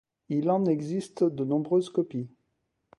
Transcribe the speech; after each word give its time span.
Il 0.29 0.49
en 0.49 0.65
existe 0.65 1.23
de 1.23 1.45
nombreuses 1.45 1.91
copies. 1.91 2.31